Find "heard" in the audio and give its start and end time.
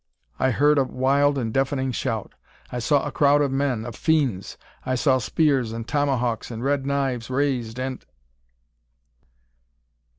0.49-0.79